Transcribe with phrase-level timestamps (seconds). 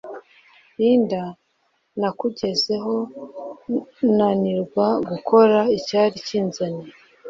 [0.77, 1.21] Linda
[1.99, 2.93] nakugezeho
[4.17, 6.85] nanirwa gukora icyari kinzanye